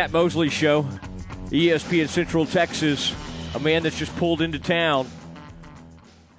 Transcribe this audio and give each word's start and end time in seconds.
Matt 0.00 0.12
Mosley 0.12 0.48
Show, 0.48 0.88
ESPN 1.50 2.08
Central 2.08 2.46
Texas. 2.46 3.14
A 3.54 3.60
man 3.60 3.82
that's 3.82 3.98
just 3.98 4.16
pulled 4.16 4.40
into 4.40 4.58
town. 4.58 5.06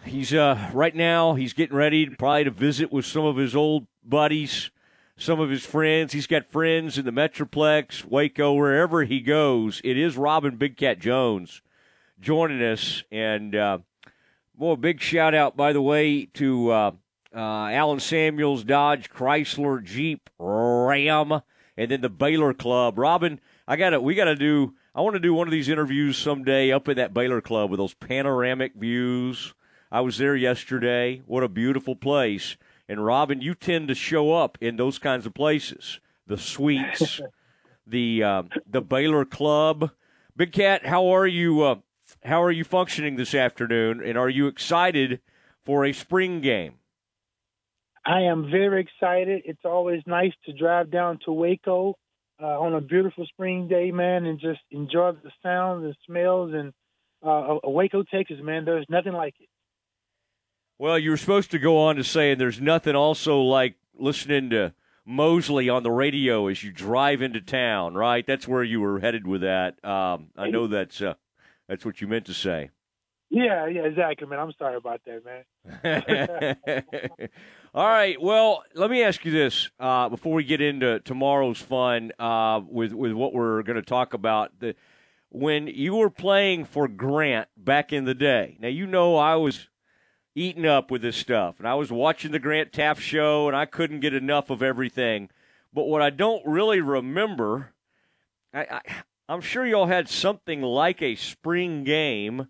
He's 0.04 0.34
uh, 0.34 0.72
right 0.74 0.96
now. 0.96 1.36
He's 1.36 1.54
getting 1.54 1.78
ready 1.78 2.10
probably 2.10 2.46
to 2.46 2.50
visit 2.50 2.92
with 2.92 3.06
some 3.06 3.24
of 3.24 3.38
his 3.38 3.56
old 3.56 3.86
buddies, 4.04 4.72
some 5.16 5.40
of 5.40 5.52
his 5.52 5.64
friends. 5.64 6.12
He's 6.12 6.26
got 6.26 6.50
friends 6.50 6.98
in 6.98 7.06
the 7.06 7.12
Metroplex, 7.12 8.04
Waco, 8.04 8.54
wherever 8.54 9.04
he 9.04 9.20
goes. 9.20 9.80
It 9.84 9.96
is 9.96 10.18
Robin 10.18 10.56
Big 10.56 10.76
Cat 10.76 10.98
Jones 10.98 11.62
joining 12.20 12.64
us, 12.64 13.04
and 13.12 13.56
uh, 13.56 13.78
big 14.80 15.00
shout 15.00 15.36
out 15.36 15.56
by 15.56 15.72
the 15.72 15.84
way 15.84 16.26
to 16.34 16.72
uh, 16.72 16.92
uh, 17.32 17.68
Allen 17.68 18.00
Samuels, 18.00 18.64
Dodge, 18.64 19.12
Chrysler, 19.12 19.84
Jeep, 19.84 20.32
Ram, 20.40 21.44
and 21.78 21.92
then 21.92 22.02
the 22.02 22.10
Baylor 22.10 22.54
Club. 22.54 22.98
Robin, 22.98 23.40
I 23.68 23.76
got 23.76 23.92
to 23.92 24.02
we 24.02 24.16
got 24.16 24.26
to 24.26 24.36
do. 24.36 24.74
I 24.94 25.02
want 25.02 25.16
to 25.16 25.20
do 25.20 25.34
one 25.34 25.48
of 25.48 25.52
these 25.52 25.70
interviews 25.70 26.18
someday 26.18 26.72
up 26.72 26.90
in 26.90 26.98
that 26.98 27.14
Baylor 27.14 27.42
Club 27.42 27.70
with 27.70 27.80
those 27.80 27.94
panoramic 27.94 28.74
views. 28.76 29.54
I 29.92 30.02
was 30.02 30.18
there 30.18 30.36
yesterday. 30.36 31.22
What 31.26 31.44
a 31.44 31.50
beautiful 31.50 31.96
place. 31.96 32.58
And 32.88 33.06
Robin, 33.06 33.42
you 33.42 33.56
tend 33.56 33.88
to 33.88 33.96
show 33.96 34.34
up 34.34 34.58
in 34.60 34.76
those 34.76 35.00
kinds 35.00 35.26
of 35.26 35.34
places. 35.34 36.00
The 36.28 36.38
suites, 36.38 37.22
the 37.88 38.24
uh, 38.24 38.44
the 38.68 38.82
Baylor 38.82 39.26
Club. 39.26 39.92
Big 40.36 40.52
Cat, 40.52 40.86
how 40.86 41.08
are 41.08 41.28
you? 41.28 41.62
Uh, 41.62 41.76
how 42.24 42.42
are 42.44 42.52
you 42.52 42.64
functioning 42.64 43.16
this 43.16 43.34
afternoon? 43.34 44.02
And 44.04 44.18
are 44.18 44.30
you 44.30 44.48
excited 44.48 45.22
for 45.64 45.86
a 45.86 45.94
spring 45.94 46.42
game? 46.42 46.76
I 48.12 48.24
am 48.24 48.52
very 48.52 48.82
excited. 48.82 49.44
It's 49.46 49.64
always 49.64 50.02
nice 50.06 50.34
to 50.46 50.52
drive 50.52 50.92
down 50.92 51.20
to 51.24 51.32
Waco 51.32 51.96
uh, 52.44 52.60
on 52.60 52.74
a 52.74 52.82
beautiful 52.82 53.26
spring 53.26 53.70
day, 53.70 53.92
man, 53.92 54.26
and 54.26 54.38
just 54.38 54.60
enjoy 54.70 55.14
the 55.14 55.32
sounds 55.42 55.86
and 55.86 55.96
smells 56.06 56.52
and 56.54 56.74
uh, 57.24 57.60
Waco, 57.64 58.04
Texas, 58.04 58.36
man. 58.42 58.66
There's 58.66 58.86
nothing 58.90 59.14
like 59.14 59.36
it. 59.40 59.48
Well, 60.78 61.00
you 61.00 61.12
were 61.12 61.18
supposed 61.18 61.52
to 61.52 61.60
go 61.60 61.78
on 61.78 61.96
to 61.96 62.04
say, 62.04 62.34
and 62.34 62.42
there's 62.42 62.60
nothing 62.60 62.96
also 62.96 63.40
like 63.40 63.76
listening 63.98 64.50
to 64.50 64.74
Mosley 65.06 65.70
on 65.70 65.84
the 65.84 65.92
radio 65.92 66.48
as 66.48 66.62
you 66.66 66.72
drive 66.74 67.22
into 67.22 67.40
town, 67.40 67.94
right? 67.94 68.28
That's 68.28 68.46
where 68.46 68.64
you 68.64 68.82
were 68.82 69.00
headed 69.00 69.26
with 69.26 69.42
that. 69.42 69.84
Um, 69.86 70.32
I 70.36 70.50
know 70.50 70.68
that's 70.68 71.02
uh, 71.02 71.14
that's 71.70 71.86
what 71.86 72.02
you 72.02 72.08
meant 72.08 72.26
to 72.26 72.34
say. 72.34 72.72
Yeah, 73.32 73.66
yeah, 73.68 73.84
exactly, 73.84 74.28
man. 74.28 74.40
I'm 74.40 74.52
sorry 74.60 74.76
about 74.76 75.00
that, 75.06 75.24
man. 75.24 77.30
All 77.74 77.88
right. 77.88 78.22
Well, 78.22 78.64
let 78.76 78.92
me 78.92 79.04
ask 79.04 79.24
you 79.24 79.32
this 79.32 79.70
uh, 79.80 80.10
before 80.10 80.34
we 80.34 80.44
get 80.44 80.60
into 80.60 81.00
tomorrow's 81.00 81.60
fun 81.60 82.12
uh, 82.20 82.60
with 82.68 82.92
with 82.92 83.14
what 83.14 83.34
we're 83.34 83.64
going 83.64 83.78
to 83.78 83.82
talk 83.82 84.14
about. 84.14 84.52
The, 84.60 84.76
when 85.30 85.68
you 85.68 85.96
were 85.96 86.10
playing 86.10 86.66
for 86.66 86.90
Grant 86.90 87.48
back 87.56 87.94
in 87.94 88.04
the 88.04 88.14
day, 88.14 88.58
now 88.60 88.68
you 88.68 88.86
know 88.86 89.16
I 89.16 89.38
was 89.38 89.70
eating 90.36 90.66
up 90.66 90.92
with 90.92 91.02
this 91.02 91.16
stuff, 91.16 91.58
and 91.58 91.66
I 91.66 91.76
was 91.76 91.90
watching 91.90 92.34
the 92.34 92.40
Grant 92.40 92.74
Teaff 92.74 93.00
show, 93.00 93.48
and 93.48 93.56
I 93.56 93.66
couldn't 93.66 94.02
get 94.02 94.14
enough 94.14 94.50
of 94.50 94.62
everything. 94.62 95.30
But 95.72 95.86
what 95.86 96.02
I 96.02 96.10
don't 96.10 96.46
really 96.46 96.82
remember, 96.82 97.72
I, 98.54 98.60
I 98.60 98.82
I'm 99.30 99.40
sure 99.40 99.66
y'all 99.66 99.86
had 99.86 100.10
something 100.10 100.62
like 100.62 101.02
a 101.02 101.16
spring 101.16 101.86
game 101.86 102.50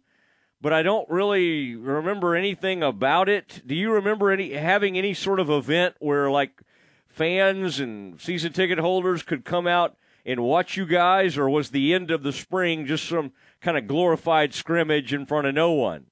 but 0.61 0.71
I 0.71 0.83
don't 0.83 1.09
really 1.09 1.75
remember 1.75 2.35
anything 2.35 2.83
about 2.83 3.27
it. 3.27 3.61
Do 3.65 3.73
you 3.73 3.91
remember 3.91 4.31
any 4.31 4.53
having 4.53 4.97
any 4.97 5.13
sort 5.13 5.39
of 5.39 5.49
event 5.49 5.95
where 5.99 6.29
like 6.29 6.61
fans 7.09 7.79
and 7.79 8.21
season 8.21 8.53
ticket 8.53 8.77
holders 8.77 9.23
could 9.23 9.43
come 9.43 9.67
out 9.67 9.97
and 10.25 10.43
watch 10.43 10.77
you 10.77 10.85
guys, 10.85 11.37
or 11.37 11.49
was 11.49 11.71
the 11.71 11.93
end 11.93 12.11
of 12.11 12.21
the 12.21 12.31
spring 12.31 12.85
just 12.85 13.07
some 13.07 13.31
kind 13.59 13.77
of 13.77 13.87
glorified 13.87 14.53
scrimmage 14.53 15.13
in 15.13 15.25
front 15.25 15.47
of 15.47 15.55
no 15.55 15.71
one? 15.71 16.05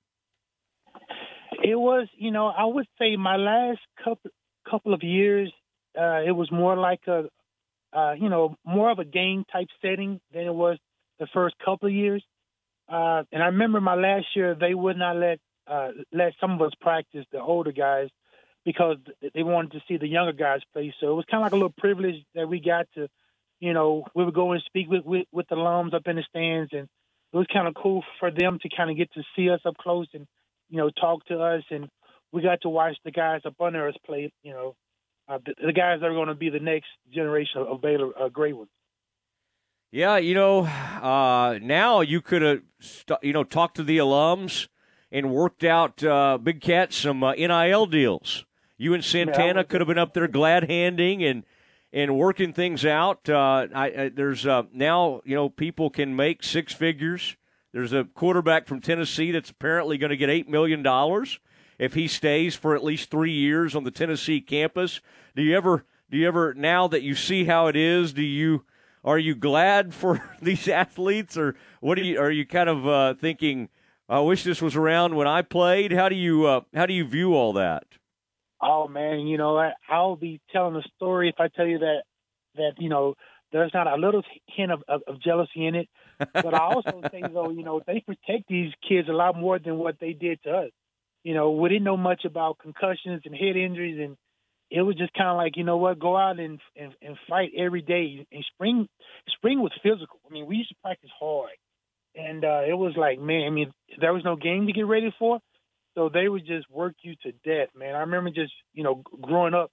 It 1.63 1.75
was, 1.75 2.07
you 2.17 2.31
know, 2.31 2.47
I 2.47 2.65
would 2.65 2.87
say 2.97 3.15
my 3.17 3.35
last 3.35 3.79
couple 4.03 4.31
couple 4.69 4.93
of 4.93 5.03
years, 5.03 5.51
uh, 5.99 6.21
it 6.25 6.31
was 6.31 6.51
more 6.51 6.75
like 6.75 7.01
a, 7.07 7.25
uh, 7.93 8.13
you 8.13 8.29
know, 8.29 8.55
more 8.65 8.91
of 8.91 8.99
a 8.99 9.05
game 9.05 9.45
type 9.51 9.67
setting 9.81 10.19
than 10.33 10.43
it 10.43 10.53
was 10.53 10.77
the 11.19 11.27
first 11.33 11.55
couple 11.63 11.87
of 11.87 11.93
years. 11.93 12.23
Uh, 12.89 13.23
and 13.31 13.43
I 13.43 13.47
remember 13.47 13.79
my 13.79 13.95
last 13.95 14.27
year, 14.35 14.55
they 14.55 14.73
would 14.73 14.97
not 14.97 15.15
let 15.15 15.39
uh, 15.67 15.89
let 16.11 16.33
some 16.41 16.51
of 16.51 16.61
us 16.61 16.73
practice 16.81 17.25
the 17.31 17.39
older 17.39 17.71
guys 17.71 18.09
because 18.65 18.97
they 19.33 19.43
wanted 19.43 19.73
to 19.73 19.81
see 19.87 19.97
the 19.97 20.07
younger 20.07 20.33
guys 20.33 20.61
play. 20.73 20.93
So 20.99 21.11
it 21.11 21.15
was 21.15 21.25
kind 21.29 21.41
of 21.41 21.45
like 21.45 21.51
a 21.51 21.55
little 21.55 21.73
privilege 21.77 22.15
that 22.33 22.49
we 22.49 22.59
got 22.59 22.87
to, 22.95 23.07
you 23.59 23.73
know, 23.73 24.05
we 24.15 24.25
would 24.25 24.33
go 24.33 24.51
and 24.51 24.63
speak 24.65 24.89
with 24.89 25.05
with, 25.05 25.27
with 25.31 25.47
the 25.47 25.55
alums 25.55 25.93
up 25.93 26.07
in 26.07 26.15
the 26.15 26.23
stands, 26.29 26.71
and 26.73 26.87
it 27.31 27.37
was 27.37 27.47
kind 27.53 27.67
of 27.67 27.75
cool 27.75 28.03
for 28.19 28.31
them 28.31 28.57
to 28.61 28.69
kind 28.75 28.89
of 28.89 28.97
get 28.97 29.11
to 29.13 29.23
see 29.35 29.49
us 29.49 29.61
up 29.65 29.77
close 29.77 30.07
and, 30.13 30.25
you 30.69 30.77
know, 30.77 30.89
talk 30.89 31.23
to 31.25 31.39
us, 31.39 31.63
and 31.69 31.87
we 32.31 32.41
got 32.41 32.61
to 32.61 32.69
watch 32.69 32.97
the 33.05 33.11
guys 33.11 33.41
up 33.45 33.55
under 33.59 33.87
us 33.87 33.95
play. 34.05 34.31
You 34.41 34.53
know, 34.53 34.75
uh, 35.27 35.37
the, 35.45 35.53
the, 35.67 35.73
guys 35.73 35.99
that 35.99 36.07
are 36.07 36.13
going 36.13 36.27
to 36.27 36.35
be 36.35 36.49
the 36.49 36.59
next 36.59 36.89
generation 37.13 37.61
of 37.61 37.81
Baylor 37.81 38.11
uh, 38.19 38.29
great 38.29 38.57
ones. 38.57 38.69
Yeah, 39.91 40.17
you 40.17 40.35
know, 40.35 40.65
uh, 40.65 41.57
now 41.61 42.01
you 42.01 42.21
could 42.21 42.43
have, 42.43 42.61
st- 42.79 43.23
you 43.23 43.33
know, 43.33 43.43
talked 43.43 43.77
to 43.77 43.83
the 43.83 43.97
alums 43.97 44.67
and 45.11 45.31
worked 45.31 45.63
out 45.63 46.03
uh, 46.03 46.37
Big 46.37 46.61
Cat 46.61 46.93
some 46.93 47.23
uh, 47.23 47.33
NIL 47.33 47.87
deals. 47.87 48.45
You 48.77 48.93
and 48.93 49.03
Santana 49.03 49.61
yeah. 49.61 49.63
could 49.63 49.81
have 49.81 49.87
been 49.87 49.97
up 49.97 50.13
there 50.13 50.27
glad 50.27 50.69
handing 50.69 51.23
and 51.23 51.43
and 51.91 52.15
working 52.15 52.53
things 52.53 52.85
out. 52.85 53.27
Uh, 53.27 53.67
I, 53.73 53.85
I, 53.85 54.11
there's 54.13 54.45
uh, 54.45 54.63
now 54.71 55.21
you 55.25 55.33
know 55.35 55.49
people 55.49 55.89
can 55.89 56.15
make 56.15 56.43
six 56.43 56.71
figures. 56.71 57.35
There's 57.73 57.91
a 57.91 58.03
quarterback 58.03 58.67
from 58.67 58.81
Tennessee 58.81 59.31
that's 59.31 59.49
apparently 59.49 59.97
going 59.97 60.11
to 60.11 60.17
get 60.17 60.29
eight 60.29 60.47
million 60.47 60.83
dollars 60.83 61.39
if 61.79 61.95
he 61.95 62.07
stays 62.07 62.55
for 62.55 62.75
at 62.75 62.83
least 62.83 63.09
three 63.09 63.31
years 63.31 63.75
on 63.75 63.85
the 63.85 63.91
Tennessee 63.91 64.39
campus. 64.39 65.01
Do 65.35 65.41
you 65.41 65.57
ever? 65.57 65.83
Do 66.11 66.17
you 66.17 66.27
ever? 66.27 66.53
Now 66.53 66.87
that 66.87 67.01
you 67.01 67.15
see 67.15 67.45
how 67.45 67.65
it 67.67 67.75
is, 67.75 68.13
do 68.13 68.21
you? 68.21 68.65
Are 69.03 69.19
you 69.19 69.35
glad 69.35 69.93
for 69.93 70.21
these 70.41 70.67
athletes, 70.67 71.37
or 71.37 71.55
what 71.81 71.97
are 71.97 72.03
you? 72.03 72.19
Are 72.19 72.31
you 72.31 72.45
kind 72.45 72.69
of 72.69 72.87
uh, 72.87 73.13
thinking? 73.15 73.69
I 74.07 74.21
wish 74.21 74.43
this 74.43 74.61
was 74.61 74.75
around 74.75 75.15
when 75.15 75.27
I 75.27 75.43
played. 75.43 75.91
How 75.91 76.09
do 76.09 76.15
you 76.15 76.45
uh, 76.45 76.61
how 76.73 76.85
do 76.85 76.93
you 76.93 77.05
view 77.05 77.35
all 77.35 77.53
that? 77.53 77.85
Oh 78.61 78.87
man, 78.87 79.19
you 79.27 79.37
know 79.37 79.71
I'll 79.87 80.15
be 80.15 80.41
telling 80.51 80.75
a 80.75 80.83
story 80.95 81.29
if 81.29 81.39
I 81.39 81.47
tell 81.47 81.67
you 81.67 81.79
that 81.79 82.03
that 82.55 82.73
you 82.79 82.89
know 82.89 83.15
there's 83.51 83.73
not 83.73 83.87
a 83.87 83.95
little 83.95 84.23
hint 84.47 84.71
of, 84.71 84.83
of, 84.87 85.01
of 85.07 85.21
jealousy 85.21 85.65
in 85.65 85.75
it. 85.75 85.89
But 86.33 86.53
I 86.53 86.59
also 86.59 87.01
think 87.11 87.33
though, 87.33 87.49
you 87.49 87.63
know, 87.63 87.81
they 87.85 88.03
protect 88.05 88.47
these 88.47 88.71
kids 88.87 89.09
a 89.09 89.13
lot 89.13 89.37
more 89.37 89.59
than 89.59 89.77
what 89.77 89.99
they 89.99 90.13
did 90.13 90.41
to 90.43 90.51
us. 90.51 90.69
You 91.23 91.33
know, 91.33 91.51
we 91.51 91.69
didn't 91.69 91.83
know 91.83 91.97
much 91.97 92.25
about 92.25 92.59
concussions 92.59 93.21
and 93.25 93.35
head 93.35 93.57
injuries 93.57 93.99
and 93.99 94.17
it 94.71 94.81
was 94.81 94.95
just 94.95 95.13
kind 95.13 95.29
of 95.29 95.37
like 95.37 95.57
you 95.57 95.63
know 95.63 95.77
what, 95.77 95.99
go 95.99 96.15
out 96.15 96.39
and, 96.39 96.59
and 96.75 96.93
and 97.01 97.17
fight 97.27 97.51
every 97.57 97.81
day. 97.81 98.25
And 98.31 98.45
spring, 98.53 98.87
spring 99.27 99.61
was 99.61 99.71
physical. 99.81 100.19
I 100.29 100.33
mean, 100.33 100.45
we 100.45 100.57
used 100.57 100.69
to 100.69 100.75
practice 100.83 101.09
hard, 101.19 101.51
and 102.15 102.43
uh, 102.43 102.61
it 102.67 102.77
was 102.77 102.93
like, 102.95 103.19
man, 103.19 103.45
I 103.47 103.49
mean, 103.49 103.71
there 103.99 104.13
was 104.13 104.23
no 104.23 104.35
game 104.35 104.67
to 104.67 104.73
get 104.73 104.85
ready 104.85 105.13
for, 105.17 105.39
so 105.95 106.09
they 106.09 106.27
would 106.27 106.45
just 106.45 106.69
work 106.69 106.93
you 107.01 107.15
to 107.23 107.31
death, 107.43 107.69
man. 107.75 107.95
I 107.95 108.01
remember 108.01 108.29
just 108.29 108.53
you 108.73 108.83
know 108.83 109.03
growing 109.21 109.53
up 109.53 109.71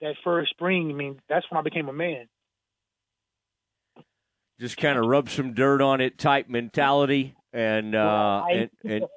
that 0.00 0.14
first 0.24 0.50
spring. 0.50 0.90
I 0.90 0.94
mean, 0.94 1.20
that's 1.28 1.46
when 1.50 1.58
I 1.58 1.62
became 1.62 1.88
a 1.88 1.92
man. 1.92 2.26
Just 4.60 4.76
kind 4.76 4.98
of 4.98 5.06
rub 5.06 5.28
some 5.28 5.54
dirt 5.54 5.80
on 5.80 6.00
it 6.00 6.18
type 6.18 6.48
mentality 6.48 7.36
and 7.52 7.94
uh, 7.94 8.44
and, 8.50 9.08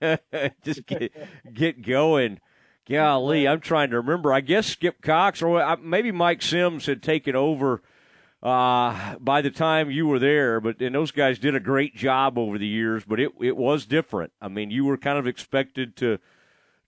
and 0.00 0.18
just 0.62 0.86
get 0.86 1.12
get 1.52 1.82
going. 1.82 2.40
Golly, 2.88 3.48
I'm 3.48 3.60
trying 3.60 3.90
to 3.90 3.96
remember. 3.96 4.32
I 4.32 4.40
guess 4.40 4.66
Skip 4.66 5.02
Cox 5.02 5.42
or 5.42 5.76
maybe 5.78 6.12
Mike 6.12 6.40
Sims 6.40 6.86
had 6.86 7.02
taken 7.02 7.34
over 7.34 7.82
uh, 8.42 9.16
by 9.18 9.42
the 9.42 9.50
time 9.50 9.90
you 9.90 10.06
were 10.06 10.20
there, 10.20 10.60
but 10.60 10.80
and 10.80 10.94
those 10.94 11.10
guys 11.10 11.38
did 11.38 11.56
a 11.56 11.60
great 11.60 11.96
job 11.96 12.38
over 12.38 12.58
the 12.58 12.66
years. 12.66 13.04
But 13.04 13.18
it 13.18 13.32
it 13.40 13.56
was 13.56 13.86
different. 13.86 14.32
I 14.40 14.48
mean, 14.48 14.70
you 14.70 14.84
were 14.84 14.96
kind 14.96 15.18
of 15.18 15.26
expected 15.26 15.96
to 15.96 16.18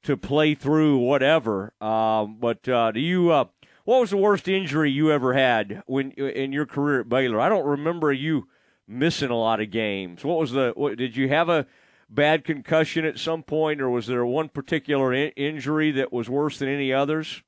to 0.05 0.17
play 0.17 0.55
through 0.55 0.99
whatever. 0.99 1.73
Um, 1.81 2.37
but 2.39 2.69
uh, 2.69 2.93
do 2.93 3.01
you? 3.01 3.33
Uh, 3.33 3.47
what 3.85 4.01
was 4.01 4.11
the 4.11 4.19
worst 4.19 4.47
injury 4.47 4.91
you 4.91 5.11
ever 5.11 5.33
had 5.33 5.83
when 5.87 6.13
in 6.13 6.53
your 6.53 6.67
career 6.67 7.01
at 7.01 7.09
Baylor? 7.09 7.41
I 7.41 7.49
don't 7.49 7.67
remember 7.67 8.13
you 8.13 8.47
missing 8.87 9.31
a 9.31 9.37
lot 9.37 9.61
of 9.61 9.71
games. 9.71 10.23
What 10.23 10.39
was 10.39 10.53
the? 10.53 10.73
What, 10.77 10.97
did 10.97 11.17
you 11.17 11.29
have 11.29 11.49
a 11.49 11.67
bad 12.09 12.45
concussion 12.45 13.05
at 13.05 13.19
some 13.19 13.43
point, 13.43 13.81
or 13.81 13.91
was 13.91 14.07
there 14.07 14.25
one 14.25 14.49
particular 14.49 15.13
in- 15.13 15.33
injury 15.37 15.91
that 15.93 16.13
was 16.13 16.29
worse 16.29 16.59
than 16.59 16.69
any 16.69 16.93
others? 16.93 17.43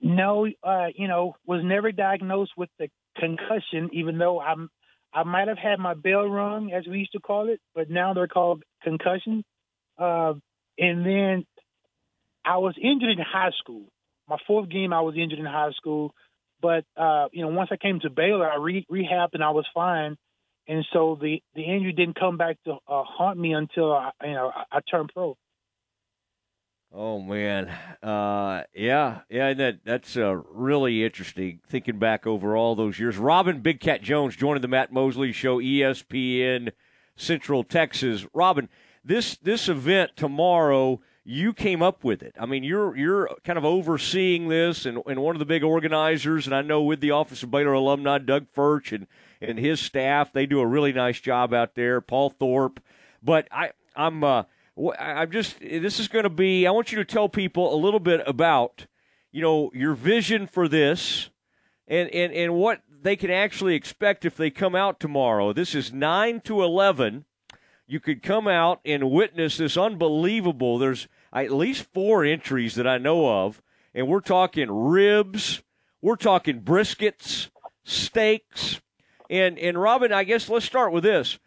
No, 0.00 0.46
uh, 0.62 0.86
you 0.94 1.08
know, 1.08 1.34
was 1.46 1.62
never 1.64 1.90
diagnosed 1.90 2.52
with 2.56 2.70
the 2.78 2.88
concussion, 3.18 3.90
even 3.92 4.18
though 4.18 4.40
I'm 4.40 4.68
I 5.12 5.22
might 5.22 5.48
have 5.48 5.58
had 5.58 5.78
my 5.78 5.94
bell 5.94 6.28
rung, 6.28 6.72
as 6.72 6.86
we 6.86 6.98
used 6.98 7.12
to 7.12 7.20
call 7.20 7.48
it, 7.48 7.60
but 7.74 7.88
now 7.88 8.12
they're 8.12 8.26
called 8.26 8.62
concussion. 8.82 9.44
Uh, 9.98 10.34
and 10.78 11.06
then 11.06 11.46
I 12.44 12.58
was 12.58 12.74
injured 12.80 13.12
in 13.12 13.18
high 13.18 13.52
school. 13.58 13.86
My 14.28 14.36
fourth 14.46 14.68
game, 14.68 14.92
I 14.92 15.00
was 15.00 15.14
injured 15.16 15.38
in 15.38 15.46
high 15.46 15.70
school. 15.76 16.12
But 16.60 16.84
uh, 16.96 17.28
you 17.32 17.42
know, 17.42 17.48
once 17.48 17.70
I 17.72 17.76
came 17.76 18.00
to 18.00 18.10
Baylor, 18.10 18.50
I 18.50 18.56
re- 18.56 18.86
rehabbed 18.90 19.34
and 19.34 19.42
I 19.42 19.50
was 19.50 19.66
fine. 19.74 20.16
And 20.68 20.84
so 20.92 21.16
the 21.20 21.42
the 21.54 21.62
injury 21.62 21.92
didn't 21.92 22.18
come 22.18 22.36
back 22.36 22.56
to 22.64 22.72
uh, 22.72 23.02
haunt 23.04 23.38
me 23.38 23.52
until 23.52 23.92
I, 23.92 24.10
you 24.24 24.32
know 24.32 24.50
I, 24.54 24.78
I 24.78 24.80
turned 24.80 25.10
pro. 25.14 25.36
Oh 26.92 27.20
man, 27.20 27.68
uh, 28.02 28.62
yeah, 28.74 29.20
yeah, 29.28 29.52
that 29.54 29.80
that's 29.84 30.16
uh, 30.16 30.36
really 30.50 31.04
interesting. 31.04 31.60
Thinking 31.68 31.98
back 31.98 32.26
over 32.26 32.56
all 32.56 32.74
those 32.74 32.98
years, 32.98 33.18
Robin 33.18 33.60
Big 33.60 33.80
Cat 33.80 34.02
Jones 34.02 34.34
joining 34.34 34.62
the 34.62 34.68
Matt 34.68 34.92
Mosley 34.92 35.32
Show, 35.32 35.58
ESPN 35.58 36.72
Central 37.16 37.64
Texas. 37.64 38.26
Robin, 38.32 38.68
this 39.04 39.36
this 39.36 39.68
event 39.68 40.12
tomorrow, 40.16 41.00
you 41.24 41.52
came 41.52 41.82
up 41.82 42.02
with 42.02 42.22
it. 42.22 42.34
I 42.40 42.46
mean, 42.46 42.64
you're 42.64 42.96
you're 42.96 43.30
kind 43.44 43.58
of 43.58 43.64
overseeing 43.64 44.48
this 44.48 44.86
and, 44.86 45.02
and 45.06 45.20
one 45.20 45.34
of 45.34 45.40
the 45.40 45.44
big 45.44 45.64
organizers, 45.64 46.46
and 46.46 46.54
I 46.54 46.62
know 46.62 46.82
with 46.82 47.00
the 47.00 47.10
Office 47.10 47.42
of 47.42 47.50
Baylor 47.50 47.72
alumni, 47.72 48.18
Doug 48.18 48.46
Furch 48.54 48.92
and 48.92 49.06
and 49.40 49.58
his 49.58 49.80
staff, 49.80 50.32
they 50.32 50.46
do 50.46 50.60
a 50.60 50.66
really 50.66 50.92
nice 50.92 51.20
job 51.20 51.52
out 51.52 51.74
there. 51.74 52.00
Paul 52.00 52.30
Thorpe, 52.30 52.80
but 53.22 53.48
I 53.50 53.72
I'm. 53.94 54.22
Uh, 54.24 54.44
I'm 54.98 55.30
just 55.30 55.58
this 55.60 55.98
is 55.98 56.08
going 56.08 56.24
to 56.24 56.28
be. 56.28 56.66
I 56.66 56.70
want 56.70 56.92
you 56.92 56.98
to 56.98 57.04
tell 57.04 57.30
people 57.30 57.74
a 57.74 57.80
little 57.80 57.98
bit 57.98 58.20
about, 58.26 58.86
you 59.32 59.40
know, 59.40 59.70
your 59.72 59.94
vision 59.94 60.46
for 60.46 60.68
this, 60.68 61.30
and 61.88 62.10
and 62.10 62.30
and 62.32 62.54
what 62.54 62.82
they 62.90 63.16
can 63.16 63.30
actually 63.30 63.74
expect 63.74 64.26
if 64.26 64.36
they 64.36 64.50
come 64.50 64.74
out 64.74 65.00
tomorrow. 65.00 65.54
This 65.54 65.74
is 65.74 65.94
nine 65.94 66.42
to 66.42 66.62
eleven. 66.62 67.24
You 67.86 68.00
could 68.00 68.22
come 68.22 68.46
out 68.46 68.80
and 68.84 69.10
witness 69.10 69.56
this 69.56 69.78
unbelievable. 69.78 70.76
There's 70.76 71.08
at 71.32 71.52
least 71.52 71.86
four 71.94 72.22
entries 72.24 72.74
that 72.74 72.86
I 72.86 72.98
know 72.98 73.44
of, 73.44 73.62
and 73.94 74.08
we're 74.08 74.20
talking 74.20 74.70
ribs, 74.70 75.62
we're 76.02 76.16
talking 76.16 76.60
briskets, 76.60 77.48
steaks, 77.82 78.82
and 79.30 79.58
and 79.58 79.80
Robin. 79.80 80.12
I 80.12 80.24
guess 80.24 80.48
let's 80.48 80.66
start 80.66 80.92
with 80.92 81.04
this 81.04 81.38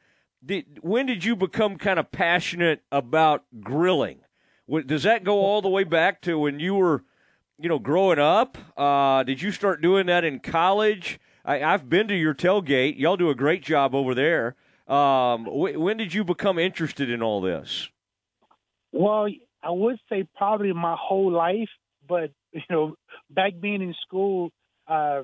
did, 0.46 0.80
when 0.82 1.06
did 1.06 1.24
you 1.24 1.36
become 1.36 1.78
kind 1.78 2.00
of 2.00 2.12
passionate 2.12 2.82
about 2.92 3.44
grilling? 3.62 4.20
Does 4.86 5.04
that 5.04 5.24
go 5.24 5.40
all 5.40 5.62
the 5.62 5.70
way 5.70 5.84
back 5.84 6.22
to 6.22 6.38
when 6.38 6.60
you 6.60 6.76
were, 6.76 7.04
you 7.58 7.70
know, 7.70 7.80
growing 7.80 8.20
up? 8.20 8.58
Uh, 8.78 9.24
did 9.24 9.42
you 9.42 9.52
start 9.52 9.82
doing 9.82 10.06
that 10.06 10.24
in 10.24 10.40
college? 10.40 11.20
I, 11.44 11.58
have 11.58 11.90
been 11.90 12.08
to 12.10 12.16
your 12.16 12.36
tailgate. 12.36 13.00
Y'all 13.00 13.18
do 13.18 13.30
a 13.30 13.36
great 13.36 13.64
job 13.64 13.96
over 13.96 14.14
there. 14.14 14.56
Um, 14.88 15.46
wh- 15.46 15.80
when 15.80 15.98
did 15.98 16.14
you 16.14 16.24
become 16.24 16.60
interested 16.60 17.10
in 17.10 17.24
all 17.24 17.42
this? 17.42 17.90
Well, 18.92 19.28
I 19.64 19.72
would 19.72 19.98
say 20.08 20.28
probably 20.38 20.72
my 20.74 20.96
whole 21.00 21.32
life, 21.32 21.70
but 22.08 22.32
you 22.54 22.62
know, 22.70 22.96
back 23.30 23.54
being 23.60 23.82
in 23.82 23.96
school, 24.06 24.52
uh, 24.88 25.24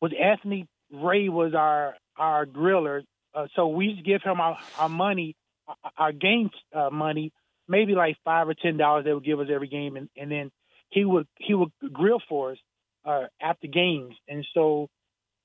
with 0.00 0.12
Anthony 0.20 0.68
Ray 0.94 1.28
was 1.28 1.54
our 1.54 1.94
our 2.16 2.46
griller, 2.46 3.02
uh, 3.34 3.46
so 3.56 3.68
we 3.68 3.86
used 3.86 3.98
to 3.98 4.04
give 4.04 4.22
him 4.22 4.40
our, 4.40 4.56
our 4.78 4.88
money, 4.88 5.36
our 5.98 6.12
game 6.12 6.50
uh, 6.72 6.90
money, 6.90 7.32
maybe 7.68 7.94
like 7.94 8.16
five 8.24 8.48
or 8.48 8.54
ten 8.54 8.76
dollars. 8.76 9.04
They 9.04 9.12
would 9.12 9.24
give 9.24 9.40
us 9.40 9.48
every 9.52 9.68
game, 9.68 9.96
and, 9.96 10.08
and 10.16 10.30
then 10.30 10.50
he 10.90 11.04
would 11.04 11.26
he 11.38 11.54
would 11.54 11.72
grill 11.92 12.20
for 12.28 12.52
us 12.52 12.58
uh, 13.04 13.24
after 13.40 13.66
games, 13.66 14.14
and 14.28 14.46
so 14.54 14.88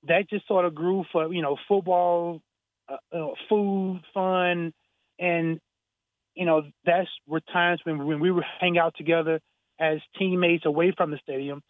that 0.08 0.30
just 0.30 0.48
sort 0.48 0.66
of 0.66 0.76
grew 0.76 1.04
for 1.12 1.34
you 1.34 1.42
know 1.42 1.58
football, 1.68 2.42
uh, 2.88 3.28
food, 3.50 4.02
fun, 4.14 4.74
and 5.18 5.60
you 6.36 6.46
know 6.46 6.64
that's 6.86 7.10
were 7.28 7.42
times 7.42 7.82
when 7.84 8.06
when 8.06 8.20
we 8.20 8.32
would 8.32 8.46
hang 8.60 8.78
out 8.78 8.94
together 8.96 9.40
as 9.80 10.00
teammates 10.18 10.66
away 10.66 10.94
from 10.96 11.12
the 11.12 11.18
stadium. 11.24 11.62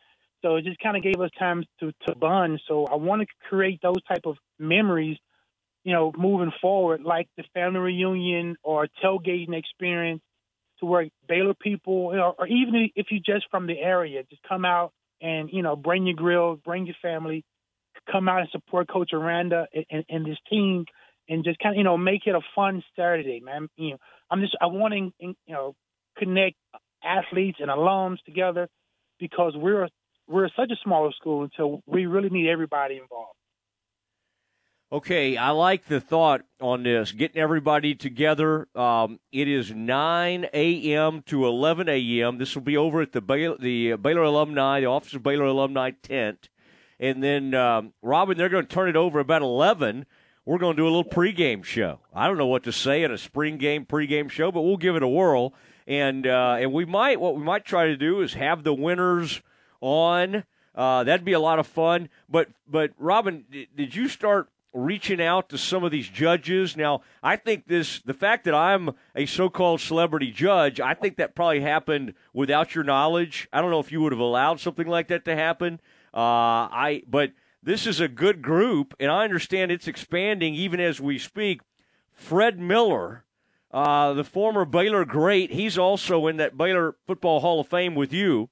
So 0.42 0.56
it 0.56 0.66
just 0.66 0.80
kind 0.80 0.96
of 0.96 1.04
gave 1.04 1.20
us 1.20 1.32
time 1.38 1.66
to, 1.82 1.92
to 2.08 2.16
bond. 2.16 2.62
So 2.68 2.86
I 2.86 2.96
want 2.96 3.22
to 3.22 3.28
create 3.50 3.82
those 3.82 4.02
type 4.08 4.26
of 4.26 4.38
memories 4.58 5.18
you 5.84 5.94
know, 5.94 6.12
moving 6.18 6.52
forward, 6.62 7.02
like 7.02 7.28
the 7.38 7.44
family 7.54 7.80
reunion 7.80 8.58
or 8.64 8.88
tailgating 9.04 9.54
experience, 9.54 10.22
to 10.80 10.86
where 10.86 11.08
Baylor 11.28 11.54
people, 11.54 12.12
you 12.12 12.18
know, 12.18 12.36
or 12.38 12.48
even 12.48 12.90
if 12.96 13.08
you're 13.10 13.22
just 13.26 13.50
from 13.52 13.68
the 13.68 13.78
area, 13.78 14.24
just 14.30 14.42
come 14.48 14.66
out 14.66 14.94
and 15.22 15.50
you 15.52 15.62
know, 15.62 15.76
bring 15.76 16.06
your 16.06 16.16
grill, 16.16 16.56
bring 16.56 16.86
your 16.86 16.96
family, 17.02 17.44
come 18.10 18.30
out 18.30 18.42
and 18.42 18.50
support 18.52 18.88
Coach 18.88 19.12
Aranda 19.14 19.68
and, 19.74 19.86
and, 19.90 20.06
and 20.10 20.26
this 20.26 20.38
team, 20.50 20.86
and 21.28 21.44
just 21.44 21.60
kind 21.60 21.76
of 21.76 21.78
you 21.78 21.84
know 21.84 21.98
make 21.98 22.28
it 22.28 22.36
a 22.36 22.42
fun 22.56 22.84
Saturday, 22.96 23.40
man. 23.40 23.68
You 23.76 23.92
know, 23.92 23.98
I'm 24.30 24.42
just 24.42 24.56
I 24.62 24.68
want 24.68 24.94
to 24.94 25.12
you 25.20 25.36
know 25.48 25.76
connect 26.18 26.56
athletes 27.04 27.58
and 27.60 27.70
alums 27.70 28.22
together 28.26 28.68
because 29.20 29.54
we're 29.56 29.90
we're 30.30 30.50
such 30.56 30.72
a 30.72 30.78
smaller 30.84 31.12
school, 31.14 31.50
so 31.58 31.82
we 31.86 32.06
really 32.06 32.30
need 32.30 32.48
everybody 32.50 32.98
involved. 32.98 33.36
Okay, 34.92 35.38
I 35.38 35.52
like 35.52 35.86
the 35.86 36.02
thought 36.02 36.42
on 36.60 36.82
this. 36.82 37.12
Getting 37.12 37.40
everybody 37.40 37.94
together. 37.94 38.68
Um, 38.76 39.20
it 39.32 39.48
is 39.48 39.72
9 39.72 40.48
a.m. 40.52 41.22
to 41.28 41.46
11 41.46 41.88
a.m. 41.90 42.38
This 42.40 42.56
will 42.56 42.64
be 42.64 42.78
over 42.78 43.02
at 43.02 43.12
the 43.12 43.22
Baylor, 43.22 43.58
the 43.60 43.94
Baylor 43.98 44.24
alumni, 44.24 44.80
the 44.80 44.88
Office 44.88 45.14
of 45.14 45.22
Baylor 45.22 45.46
alumni 45.46 45.92
tent, 45.92 46.50
and 47.00 47.24
then 47.24 47.54
um, 47.54 47.94
Robin, 48.02 48.38
they're 48.38 48.50
going 48.50 48.66
to 48.66 48.74
turn 48.74 48.90
it 48.90 48.96
over 48.96 49.20
about 49.20 49.44
11. 49.44 50.06
We're 50.46 50.58
going 50.58 50.76
to 50.76 50.82
do 50.82 50.88
a 50.88 50.90
little 50.90 51.04
pregame 51.04 51.64
show. 51.64 52.00
I 52.12 52.28
don't 52.28 52.40
know 52.40 52.48
what 52.48 52.64
to 52.64 52.72
say 52.72 53.04
in 53.04 53.12
a 53.12 53.18
spring 53.18 53.58
game 53.58 53.86
pregame 53.86 54.32
show, 54.32 54.52
but 54.52 54.62
we'll 54.62 54.78
give 54.78 54.96
it 54.96 55.04
a 55.04 55.08
whirl. 55.08 55.54
And 55.86 56.26
uh, 56.26 56.58
and 56.60 56.74
we 56.74 56.86
might 56.86 57.20
what 57.20 57.36
we 57.36 57.44
might 57.44 57.66
try 57.66 57.86
to 57.86 57.98
do 57.98 58.22
is 58.22 58.34
have 58.34 58.64
the 58.64 58.74
winners 58.74 59.42
on. 59.82 60.44
Uh, 60.76 61.04
that'd 61.04 61.26
be 61.26 61.34
a 61.34 61.40
lot 61.40 61.60
of 61.60 61.68
fun. 61.68 62.10
But 62.30 62.50
but 62.68 62.92
Robin, 62.98 63.46
did 63.76 63.96
you 63.96 64.08
start 64.08 64.50
reaching 64.74 65.22
out 65.22 65.50
to 65.50 65.58
some 65.58 65.84
of 65.84 65.92
these 65.92 66.08
judges. 66.08 66.78
Now, 66.78 67.02
I 67.24 67.36
think 67.36 67.68
this 67.68 68.02
the 68.02 68.14
fact 68.14 68.46
that 68.46 68.54
I'm 68.54 68.92
a 69.16 69.26
so-called 69.26 69.82
celebrity 69.82 70.32
judge, 70.32 70.80
I 70.80 70.94
think 70.94 71.18
that 71.18 71.36
probably 71.36 71.62
happened 71.62 72.14
without 72.34 72.76
your 72.76 72.84
knowledge. 72.84 73.48
I 73.52 73.62
don't 73.62 73.72
know 73.72 73.80
if 73.80 73.92
you 73.92 74.02
would 74.02 74.12
have 74.12 74.20
allowed 74.20 74.60
something 74.60 74.88
like 74.88 75.08
that 75.08 75.26
to 75.26 75.36
happen. 75.36 75.80
Uh, 76.14 76.70
I 76.72 77.04
but 77.08 77.32
this 77.62 77.88
is 77.88 78.00
a 78.00 78.08
good 78.08 78.42
group, 78.42 78.94
and 79.00 79.12
I 79.12 79.24
understand 79.24 79.72
it's 79.72 79.88
expanding 79.88 80.54
even 80.56 80.80
as 80.80 81.02
we 81.02 81.18
speak. 81.18 81.62
Fred 82.14 82.60
Miller, 82.60 83.24
uh, 83.72 84.14
the 84.14 84.24
former 84.24 84.66
Baylor 84.66 85.06
great, 85.06 85.52
he's 85.52 85.78
also 85.78 86.28
in 86.28 86.38
that 86.38 86.58
Baylor 86.58 86.96
Football 87.08 87.40
Hall 87.40 87.60
of 87.60 87.68
Fame 87.68 87.96
with 87.96 88.12
you, 88.12 88.50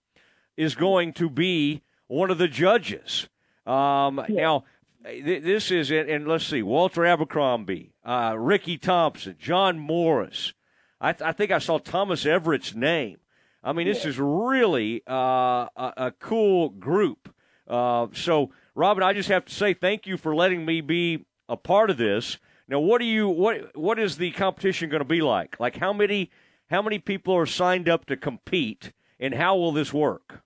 is 0.57 0.75
going 0.75 1.13
to 1.13 1.29
be 1.29 1.83
one 2.07 2.31
of 2.31 2.37
the 2.37 2.47
judges. 2.47 3.29
Um, 3.65 4.23
yeah. 4.27 4.41
Now, 4.41 4.63
this 5.03 5.71
is 5.71 5.91
it. 5.91 6.09
And 6.09 6.27
let's 6.27 6.45
see, 6.45 6.61
Walter 6.63 7.05
Abercrombie, 7.05 7.93
uh, 8.03 8.35
Ricky 8.37 8.77
Thompson, 8.77 9.35
John 9.39 9.79
Morris. 9.79 10.53
I, 10.99 11.13
th- 11.13 11.27
I, 11.27 11.31
think 11.31 11.51
I 11.51 11.59
saw 11.59 11.77
Thomas 11.77 12.25
Everett's 12.25 12.73
name. 12.75 13.17
I 13.63 13.73
mean, 13.73 13.87
this 13.87 14.03
yeah. 14.03 14.09
is 14.09 14.19
really 14.19 15.03
uh, 15.07 15.67
a, 15.75 15.93
a, 15.97 16.13
cool 16.19 16.69
group. 16.69 17.33
Uh, 17.67 18.07
so, 18.13 18.51
Robin, 18.75 19.03
I 19.03 19.13
just 19.13 19.29
have 19.29 19.45
to 19.45 19.53
say 19.53 19.73
thank 19.73 20.07
you 20.07 20.17
for 20.17 20.35
letting 20.35 20.65
me 20.65 20.81
be 20.81 21.25
a 21.49 21.57
part 21.57 21.89
of 21.89 21.97
this. 21.97 22.37
Now, 22.67 22.79
what 22.79 22.99
do 22.99 23.05
you 23.05 23.29
what 23.29 23.75
what 23.77 23.99
is 23.99 24.17
the 24.17 24.31
competition 24.31 24.89
going 24.89 25.01
to 25.01 25.05
be 25.05 25.21
like? 25.21 25.59
Like, 25.59 25.77
how 25.77 25.93
many 25.93 26.31
how 26.69 26.81
many 26.81 26.99
people 26.99 27.35
are 27.35 27.45
signed 27.45 27.87
up 27.87 28.05
to 28.07 28.17
compete, 28.17 28.91
and 29.19 29.33
how 29.33 29.55
will 29.55 29.71
this 29.71 29.93
work? 29.93 30.43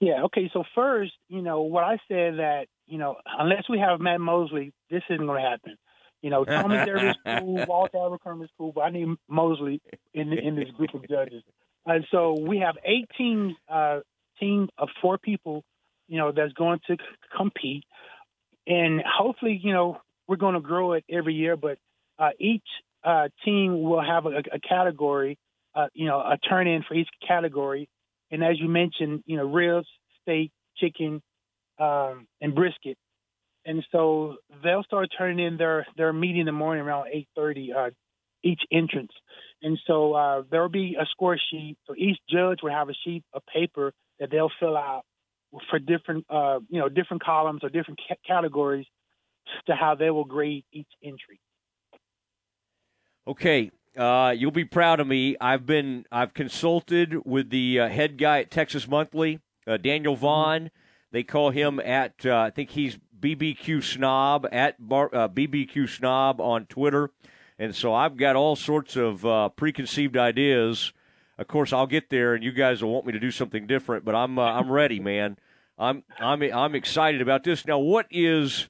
Yeah. 0.00 0.24
Okay. 0.24 0.50
So 0.52 0.64
first, 0.74 1.12
you 1.28 1.42
know, 1.42 1.62
what 1.62 1.84
I 1.84 1.98
said 2.08 2.38
that 2.38 2.66
you 2.86 2.98
know, 2.98 3.16
unless 3.38 3.64
we 3.68 3.78
have 3.78 4.00
Matt 4.00 4.20
Mosley, 4.20 4.72
this 4.90 5.02
isn't 5.08 5.24
going 5.24 5.42
to 5.42 5.48
happen. 5.48 5.76
You 6.22 6.30
know, 6.30 6.44
Tommy 6.44 6.76
is 6.76 7.16
cool, 7.38 7.64
Walter 7.68 7.98
Abercrombie 7.98 8.44
is 8.44 8.50
cool, 8.56 8.72
but 8.72 8.82
I 8.82 8.90
need 8.90 9.08
Mosley 9.28 9.82
in 10.14 10.32
in 10.32 10.56
this 10.56 10.70
group 10.70 10.94
of 10.94 11.06
judges. 11.08 11.42
And 11.86 12.04
so 12.10 12.34
we 12.40 12.60
have 12.60 12.76
18 12.82 13.54
uh, 13.68 14.00
team 14.40 14.68
of 14.78 14.88
four 15.02 15.18
people, 15.18 15.64
you 16.08 16.16
know, 16.16 16.32
that's 16.32 16.54
going 16.54 16.80
to 16.86 16.96
c- 16.96 17.04
compete, 17.36 17.84
and 18.66 19.02
hopefully, 19.06 19.60
you 19.62 19.74
know, 19.74 20.00
we're 20.26 20.36
going 20.36 20.54
to 20.54 20.60
grow 20.60 20.94
it 20.94 21.04
every 21.10 21.34
year. 21.34 21.58
But 21.58 21.76
uh, 22.18 22.30
each 22.40 22.64
uh, 23.04 23.28
team 23.44 23.82
will 23.82 24.02
have 24.02 24.24
a, 24.24 24.38
a 24.50 24.60
category, 24.66 25.36
uh, 25.74 25.88
you 25.92 26.06
know, 26.06 26.20
a 26.20 26.38
turn 26.38 26.66
in 26.66 26.84
for 26.88 26.94
each 26.94 27.10
category. 27.26 27.86
And 28.34 28.42
as 28.42 28.58
you 28.58 28.68
mentioned, 28.68 29.22
you 29.26 29.36
know, 29.36 29.44
ribs, 29.44 29.86
steak, 30.22 30.50
chicken, 30.76 31.22
um, 31.78 32.26
and 32.40 32.52
brisket. 32.52 32.98
And 33.64 33.86
so 33.92 34.38
they'll 34.62 34.82
start 34.82 35.08
turning 35.16 35.38
in 35.38 35.56
their 35.56 35.86
their 35.96 36.12
meat 36.12 36.36
in 36.36 36.46
the 36.46 36.52
morning 36.52 36.84
around 36.84 37.06
8:30 37.38 37.76
uh, 37.76 37.90
each 38.42 38.60
entrance. 38.72 39.12
And 39.62 39.78
so 39.86 40.14
uh, 40.14 40.42
there'll 40.50 40.68
be 40.68 40.96
a 41.00 41.06
score 41.12 41.38
sheet. 41.38 41.76
So 41.86 41.94
each 41.96 42.18
judge 42.28 42.58
will 42.60 42.72
have 42.72 42.88
a 42.88 42.94
sheet 43.04 43.22
of 43.32 43.42
paper 43.46 43.92
that 44.18 44.32
they'll 44.32 44.50
fill 44.58 44.76
out 44.76 45.04
for 45.70 45.78
different 45.78 46.26
uh, 46.28 46.58
you 46.68 46.80
know 46.80 46.88
different 46.88 47.22
columns 47.22 47.60
or 47.62 47.68
different 47.68 48.00
ca- 48.08 48.16
categories 48.26 48.86
to 49.68 49.76
how 49.76 49.94
they 49.94 50.10
will 50.10 50.24
grade 50.24 50.64
each 50.72 50.90
entry. 51.04 51.38
Okay, 53.28 53.70
uh, 53.96 54.34
you'll 54.36 54.50
be 54.50 54.64
proud 54.64 55.00
of 55.00 55.06
me. 55.06 55.36
I've 55.40 55.66
been 55.66 56.04
I've 56.10 56.34
consulted 56.34 57.24
with 57.24 57.50
the 57.50 57.80
uh, 57.80 57.88
head 57.88 58.18
guy 58.18 58.40
at 58.40 58.50
Texas 58.50 58.88
Monthly, 58.88 59.40
uh, 59.66 59.76
Daniel 59.76 60.16
Vaughn. 60.16 60.60
Mm-hmm 60.64 60.76
They 61.12 61.22
call 61.22 61.50
him 61.50 61.78
at 61.78 62.26
uh, 62.26 62.36
I 62.38 62.50
think 62.50 62.70
he's 62.70 62.98
BBQ 63.20 63.84
Snob 63.84 64.48
at 64.50 64.76
Bar, 64.86 65.10
uh, 65.14 65.28
BBQ 65.28 65.88
Snob 65.88 66.40
on 66.40 66.66
Twitter, 66.66 67.10
and 67.56 67.72
so 67.72 67.94
I've 67.94 68.16
got 68.16 68.34
all 68.34 68.56
sorts 68.56 68.96
of 68.96 69.24
uh, 69.24 69.48
preconceived 69.50 70.16
ideas. 70.16 70.92
Of 71.38 71.46
course, 71.46 71.72
I'll 71.72 71.86
get 71.86 72.10
there, 72.10 72.34
and 72.34 72.42
you 72.42 72.50
guys 72.50 72.82
will 72.82 72.92
want 72.92 73.06
me 73.06 73.12
to 73.12 73.20
do 73.20 73.30
something 73.30 73.66
different, 73.66 74.04
but 74.04 74.16
I'm 74.16 74.38
uh, 74.40 74.42
I'm 74.42 74.70
ready, 74.70 74.98
man. 74.98 75.38
I'm 75.78 76.02
I'm 76.18 76.42
I'm 76.42 76.74
excited 76.74 77.22
about 77.22 77.44
this. 77.44 77.64
Now, 77.64 77.78
what 77.78 78.06
is 78.10 78.68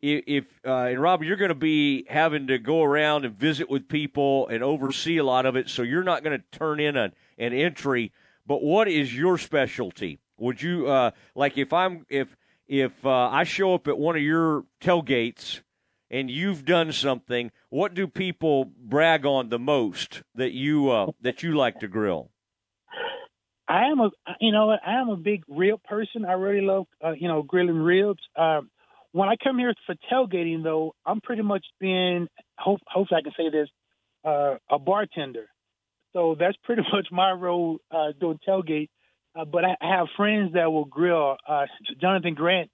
if 0.00 0.44
uh, 0.64 0.86
and 0.86 1.02
Rob, 1.02 1.22
you're 1.22 1.36
going 1.36 1.48
to 1.48 1.54
be 1.54 2.04
having 2.08 2.46
to 2.48 2.58
go 2.58 2.82
around 2.82 3.24
and 3.24 3.34
visit 3.34 3.68
with 3.68 3.88
people 3.88 4.46
and 4.48 4.62
oversee 4.62 5.16
a 5.16 5.24
lot 5.24 5.46
of 5.46 5.56
it, 5.56 5.68
so 5.68 5.82
you're 5.82 6.04
not 6.04 6.22
going 6.22 6.38
to 6.38 6.58
turn 6.58 6.80
in 6.80 6.96
a, 6.96 7.12
an 7.36 7.52
entry. 7.52 8.12
But 8.46 8.62
what 8.62 8.88
is 8.88 9.14
your 9.14 9.38
specialty? 9.38 10.20
Would 10.38 10.62
you 10.62 10.88
uh, 10.88 11.10
like 11.34 11.58
if 11.58 11.72
I'm 11.72 12.06
if 12.08 12.28
if 12.66 13.04
uh, 13.04 13.28
I 13.28 13.44
show 13.44 13.74
up 13.74 13.88
at 13.88 13.98
one 13.98 14.16
of 14.16 14.22
your 14.22 14.64
tailgates 14.80 15.60
and 16.10 16.30
you've 16.30 16.64
done 16.64 16.92
something? 16.92 17.50
What 17.70 17.94
do 17.94 18.06
people 18.06 18.64
brag 18.64 19.26
on 19.26 19.48
the 19.48 19.58
most 19.58 20.22
that 20.34 20.52
you 20.52 20.90
uh, 20.90 21.10
that 21.22 21.42
you 21.42 21.56
like 21.56 21.80
to 21.80 21.88
grill? 21.88 22.30
I 23.68 23.86
am 23.86 24.00
a 24.00 24.10
you 24.40 24.52
know 24.52 24.70
I 24.70 25.00
am 25.00 25.08
a 25.08 25.16
big 25.16 25.42
rib 25.48 25.82
person. 25.82 26.24
I 26.24 26.32
really 26.32 26.64
love 26.64 26.86
uh, 27.04 27.12
you 27.12 27.28
know 27.28 27.42
grilling 27.42 27.76
ribs. 27.76 28.22
Um, 28.36 28.70
when 29.12 29.28
I 29.28 29.36
come 29.42 29.58
here 29.58 29.72
for 29.86 29.94
tailgating, 30.10 30.62
though, 30.62 30.94
I'm 31.06 31.20
pretty 31.20 31.42
much 31.42 31.64
being 31.80 32.28
hope, 32.58 32.80
hopefully 32.86 33.20
I 33.20 33.22
can 33.22 33.32
say 33.36 33.50
this 33.50 33.68
uh, 34.24 34.56
a 34.70 34.78
bartender. 34.78 35.46
So 36.12 36.36
that's 36.38 36.56
pretty 36.64 36.82
much 36.92 37.08
my 37.10 37.32
role 37.32 37.78
uh, 37.90 38.12
doing 38.18 38.38
tailgate. 38.46 38.88
Uh, 39.34 39.44
but 39.44 39.64
I 39.64 39.76
have 39.80 40.08
friends 40.16 40.54
that 40.54 40.72
will 40.72 40.84
grill. 40.84 41.36
Uh, 41.46 41.66
Jonathan 42.00 42.34
Grant, 42.34 42.70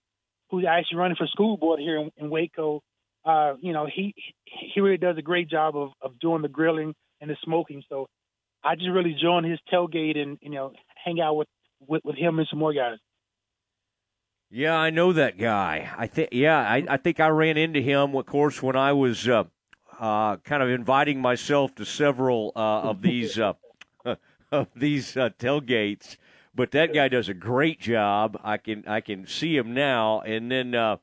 who's 0.50 0.64
actually 0.68 0.98
running 0.98 1.16
for 1.16 1.26
school 1.26 1.56
board 1.56 1.80
here 1.80 1.98
in, 1.98 2.10
in 2.16 2.30
Waco, 2.30 2.80
uh, 3.24 3.54
you 3.60 3.72
know, 3.72 3.86
he 3.92 4.14
he 4.44 4.80
really 4.80 4.98
does 4.98 5.16
a 5.18 5.22
great 5.22 5.48
job 5.48 5.76
of, 5.76 5.90
of 6.02 6.18
doing 6.20 6.42
the 6.42 6.48
grilling 6.48 6.94
and 7.20 7.30
the 7.30 7.36
smoking. 7.42 7.82
So 7.88 8.06
I 8.62 8.74
just 8.76 8.90
really 8.90 9.16
join 9.20 9.44
his 9.44 9.58
tailgate 9.72 10.18
and 10.18 10.38
you 10.42 10.50
know 10.50 10.72
hang 11.04 11.20
out 11.20 11.34
with, 11.34 11.48
with, 11.86 12.02
with 12.04 12.16
him 12.16 12.38
and 12.38 12.48
some 12.48 12.58
more 12.58 12.74
guys. 12.74 12.98
Yeah, 14.56 14.76
I 14.76 14.90
know 14.90 15.12
that 15.12 15.36
guy. 15.36 15.90
I 15.98 16.06
think 16.06 16.28
yeah, 16.30 16.56
I, 16.56 16.84
I 16.88 16.96
think 16.96 17.18
I 17.18 17.26
ran 17.26 17.56
into 17.56 17.80
him, 17.80 18.14
of 18.14 18.24
course, 18.24 18.62
when 18.62 18.76
I 18.76 18.92
was 18.92 19.28
uh, 19.28 19.42
uh, 19.98 20.36
kind 20.36 20.62
of 20.62 20.70
inviting 20.70 21.20
myself 21.20 21.74
to 21.74 21.84
several 21.84 22.52
uh, 22.54 22.82
of 22.82 23.02
these 23.02 23.36
uh, 23.36 23.54
of 24.52 24.68
these 24.76 25.16
uh, 25.16 25.30
tailgates. 25.40 26.18
But 26.54 26.70
that 26.70 26.94
guy 26.94 27.08
does 27.08 27.28
a 27.28 27.34
great 27.34 27.80
job. 27.80 28.40
I 28.44 28.58
can 28.58 28.84
I 28.86 29.00
can 29.00 29.26
see 29.26 29.56
him 29.56 29.74
now, 29.74 30.20
and 30.20 30.48
then 30.52 30.76
uh, 30.76 30.98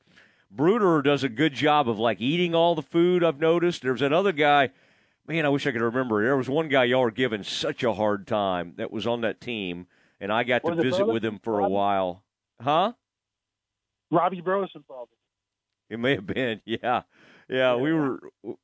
Bruder 0.49 1.01
does 1.01 1.25
a 1.25 1.29
good 1.29 1.53
job 1.53 1.89
of 1.89 1.99
like 1.99 2.21
eating 2.21 2.55
all 2.55 2.73
the 2.73 2.81
food. 2.81 3.21
I've 3.21 3.41
noticed. 3.41 3.81
There's 3.81 3.99
that 3.99 4.13
other 4.13 4.31
guy. 4.31 4.69
Man, 5.27 5.45
I 5.45 5.49
wish 5.49 5.67
I 5.67 5.71
could 5.73 5.81
remember. 5.81 6.23
There 6.23 6.37
was 6.37 6.47
one 6.47 6.69
guy 6.69 6.85
y'all 6.85 7.01
were 7.01 7.11
giving 7.11 7.43
such 7.43 7.83
a 7.83 7.91
hard 7.91 8.27
time 8.27 8.75
that 8.77 8.93
was 8.93 9.05
on 9.05 9.19
that 9.21 9.41
team, 9.41 9.87
and 10.21 10.31
I 10.31 10.45
got 10.45 10.63
to 10.63 10.75
visit 10.75 11.05
with 11.05 11.25
him 11.25 11.37
for 11.37 11.59
a 11.59 11.67
while. 11.67 12.23
Huh? 12.61 12.93
Robbie 14.11 14.41
Burleson, 14.41 14.83
probably. 14.85 15.15
It 15.89 15.99
may 15.99 16.15
have 16.15 16.25
been, 16.25 16.61
yeah. 16.65 17.03
Yeah, 17.49 17.75
we 17.75 17.91
were 17.91 18.19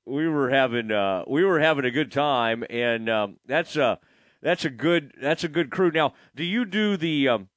we 0.05 0.29
were 0.29 0.49
having 0.49 0.91
uh, 0.91 1.25
we 1.27 1.43
were 1.43 1.59
having 1.59 1.83
a 1.83 1.91
good 1.91 2.09
time, 2.09 2.63
and 2.69 3.09
um, 3.09 3.37
that's 3.45 3.75
a 3.75 3.99
that's 4.41 4.63
a 4.63 4.69
good 4.69 5.11
that's 5.21 5.43
a 5.43 5.49
good 5.49 5.71
crew. 5.71 5.91
Now, 5.91 6.13
do 6.35 6.45
you 6.45 6.63
do 6.63 6.95
the 6.95 7.27
um, 7.27 7.49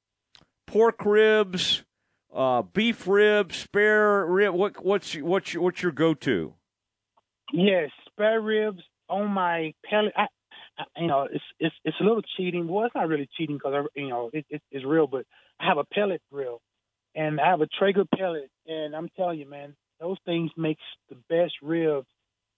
pork 0.67 1.05
ribs, 1.05 1.83
uh, 2.35 2.63
beef 2.63 3.07
ribs, 3.07 3.55
spare 3.55 4.25
rib? 4.25 4.53
What 4.53 4.83
what's 4.83 5.15
what's 5.15 5.53
your, 5.53 5.63
what's 5.63 5.81
your 5.81 5.93
go 5.93 6.13
to? 6.15 6.53
Yes, 7.53 7.91
spare 8.09 8.41
ribs 8.41 8.81
on 9.07 9.29
my 9.29 9.73
pellet. 9.89 10.11
I, 10.17 10.27
I, 10.77 10.83
you 10.97 11.07
know, 11.07 11.29
it's 11.31 11.43
it's 11.61 11.75
it's 11.85 11.97
a 12.01 12.03
little 12.03 12.23
cheating. 12.35 12.67
Well, 12.67 12.87
it's 12.87 12.95
not 12.95 13.07
really 13.07 13.29
cheating 13.37 13.55
because 13.55 13.85
you 13.95 14.09
know 14.09 14.31
it, 14.33 14.45
it, 14.49 14.61
it's 14.69 14.83
real, 14.83 15.07
but 15.07 15.25
I 15.61 15.65
have 15.67 15.77
a 15.77 15.85
pellet 15.85 16.21
grill 16.29 16.61
and 17.15 17.39
I 17.39 17.49
have 17.49 17.61
a 17.61 17.67
Traeger 17.67 18.05
pellet, 18.05 18.49
and 18.67 18.95
I'm 18.95 19.09
telling 19.17 19.39
you, 19.39 19.49
man, 19.49 19.75
those 19.99 20.17
things 20.25 20.51
makes 20.57 20.81
the 21.09 21.17
best 21.29 21.53
ribs, 21.61 22.07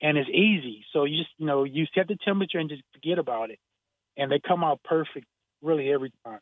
and 0.02 0.18
it's 0.18 0.30
easy. 0.30 0.86
So 0.94 1.06
you 1.06 1.18
just, 1.18 1.32
you 1.38 1.46
know, 1.46 1.64
you 1.64 1.86
set 1.96 2.08
the 2.08 2.18
temperature 2.24 2.60
and 2.60 2.70
just 2.70 2.84
forget 2.94 3.20
about 3.20 3.52
it, 3.52 3.60
and 4.18 4.32
they 4.32 4.40
come 4.40 4.64
out 4.64 4.82
perfect, 4.84 5.26
really 5.62 5.92
every 5.92 6.12
time. 6.26 6.40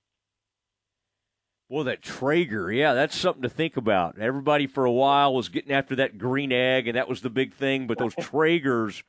Well, 1.70 1.86
that 1.86 2.01
Traeger, 2.01 2.70
yeah, 2.70 2.94
that's 2.94 3.15
something 3.15 3.44
to 3.44 3.50
think 3.50 3.77
about. 3.77 4.20
Everybody 4.20 4.68
for 4.68 4.84
a 4.84 4.91
while 4.91 5.34
was 5.34 5.48
getting 5.48 5.72
after 5.72 5.96
that 5.96 6.18
green 6.18 6.51
egg, 6.51 6.89
and 6.89 6.98
that 6.98 7.08
was 7.08 7.22
the 7.22 7.30
big 7.30 7.53
thing. 7.53 7.88
But 7.88 7.98
those 7.98 8.13
Traegers 8.20 9.03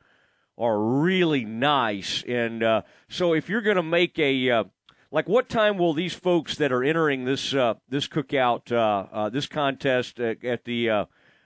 are 0.57 0.79
really 0.79 1.45
nice, 1.45 2.23
and 2.23 2.63
uh, 2.63 2.83
so 3.09 3.35
if 3.35 3.49
you're 3.49 3.63
going 3.63 3.79
to 3.79 3.83
make 3.83 4.17
a 4.17 4.49
uh, 4.49 4.65
like 5.12 5.28
what 5.28 5.49
time 5.49 5.78
will 5.78 5.92
these 5.92 6.14
folks 6.14 6.57
that 6.57 6.73
are 6.73 6.83
entering 6.83 7.25
this 7.25 7.54
uh, 7.54 7.75
this 7.88 8.09
cookout 8.09 8.73
uh, 8.73 9.07
uh, 9.12 9.28
this 9.28 9.47
contest 9.47 10.19
at, 10.19 10.45
at 10.45 10.64
the 10.64 10.90
uh, 10.90 11.04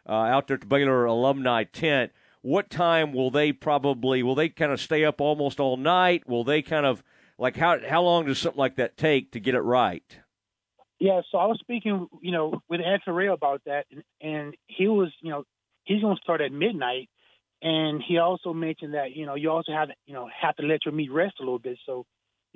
uh, 0.08 0.12
out 0.12 0.46
there 0.46 0.54
at 0.54 0.62
the 0.62 0.66
Baylor 0.66 1.04
alumni 1.04 1.64
tent? 1.64 2.12
What 2.40 2.70
time 2.70 3.12
will 3.12 3.30
they 3.30 3.52
probably 3.52 4.22
will 4.22 4.36
they 4.36 4.48
kind 4.48 4.72
of 4.72 4.80
stay 4.80 5.04
up 5.04 5.20
almost 5.20 5.60
all 5.60 5.76
night? 5.76 6.26
Will 6.28 6.44
they 6.44 6.62
kind 6.62 6.86
of 6.86 7.02
like 7.38 7.56
how 7.56 7.78
how 7.86 8.02
long 8.02 8.26
does 8.26 8.38
something 8.38 8.58
like 8.58 8.76
that 8.76 8.96
take 8.96 9.32
to 9.32 9.40
get 9.40 9.54
it 9.54 9.60
right? 9.60 10.18
Yeah, 10.98 11.20
so 11.30 11.36
I 11.36 11.44
was 11.44 11.58
speaking, 11.60 12.06
you 12.22 12.32
know, 12.32 12.62
with 12.70 12.80
Anthony 12.80 13.26
about 13.26 13.60
that, 13.66 13.84
and, 13.90 14.02
and 14.22 14.56
he 14.66 14.88
was, 14.88 15.12
you 15.20 15.30
know, 15.30 15.44
he's 15.84 16.00
going 16.00 16.16
to 16.16 16.22
start 16.22 16.40
at 16.40 16.52
midnight, 16.52 17.10
and 17.60 18.02
he 18.02 18.16
also 18.16 18.54
mentioned 18.54 18.94
that, 18.94 19.14
you 19.14 19.26
know, 19.26 19.34
you 19.34 19.50
also 19.50 19.72
have, 19.72 19.90
you 20.06 20.14
know, 20.14 20.26
have 20.40 20.56
to 20.56 20.62
let 20.62 20.86
your 20.86 20.94
meat 20.94 21.12
rest 21.12 21.34
a 21.38 21.42
little 21.42 21.58
bit. 21.58 21.76
So 21.84 22.06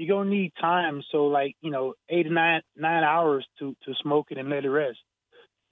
you're 0.01 0.17
gonna 0.17 0.31
need 0.31 0.53
time. 0.59 1.03
So 1.13 1.27
like 1.27 1.57
you 1.61 1.71
know, 1.71 1.95
eight 2.09 2.23
to 2.23 2.33
nine 2.33 2.63
nine 2.75 3.05
hours 3.05 3.47
to 3.59 3.77
to 3.85 3.95
smoke 4.03 4.29
it 4.31 4.39
and 4.39 4.49
let 4.49 4.65
it 4.65 4.71
rest. 4.71 4.99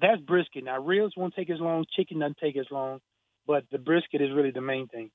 That's 0.01 0.21
brisket. 0.21 0.65
Now 0.65 0.83
ribs 0.83 1.15
won't 1.17 1.35
take 1.35 1.49
as 1.49 1.61
long. 1.61 1.87
Chicken 1.97 2.19
doesn't 2.19 2.37
take 2.37 2.57
as 2.59 2.67
long, 2.71 3.01
but 3.47 3.65
the 3.73 3.79
brisket 3.79 4.21
is 4.21 4.29
really 4.35 4.51
the 4.51 4.61
main 4.61 4.87
thing. 4.87 5.11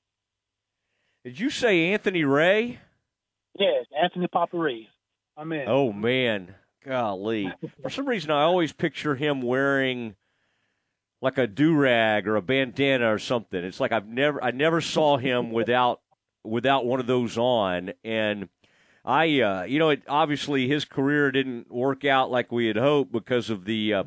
Did 1.24 1.38
you 1.38 1.48
say 1.48 1.92
Anthony 1.92 2.24
Ray? 2.24 2.80
Yes, 3.58 3.86
Anthony 4.02 4.26
Papa 4.26 4.58
Ray. 4.58 4.88
I'm 5.36 5.52
in. 5.52 5.64
Oh 5.68 5.92
man, 5.92 6.56
golly! 6.84 7.52
For 7.82 7.90
some 7.90 8.06
reason, 8.06 8.32
I 8.32 8.42
always 8.42 8.72
picture 8.72 9.14
him 9.14 9.42
wearing 9.42 10.16
like 11.22 11.38
a 11.38 11.46
do 11.46 11.76
rag 11.76 12.26
or 12.26 12.34
a 12.34 12.42
bandana 12.42 13.12
or 13.12 13.20
something. 13.20 13.62
It's 13.64 13.78
like 13.78 13.92
I've 13.92 14.08
never 14.08 14.42
I 14.42 14.50
never 14.50 14.80
saw 14.80 15.18
him 15.18 15.52
without 15.52 16.00
without 16.42 16.84
one 16.84 16.98
of 16.98 17.06
those 17.06 17.38
on 17.38 17.92
and 18.02 18.48
I, 19.04 19.40
uh, 19.40 19.62
you 19.64 19.78
know, 19.78 19.90
it, 19.90 20.02
obviously 20.08 20.66
his 20.66 20.84
career 20.84 21.30
didn't 21.30 21.70
work 21.70 22.04
out 22.04 22.30
like 22.30 22.50
we 22.50 22.66
had 22.66 22.76
hoped 22.76 23.12
because 23.12 23.50
of 23.50 23.64
the 23.64 23.94
uh, 23.94 24.04